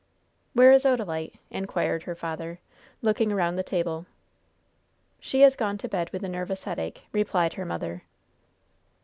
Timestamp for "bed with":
5.87-6.23